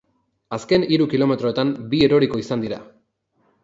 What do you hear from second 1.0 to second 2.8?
kilometroetan, bi eroriko izan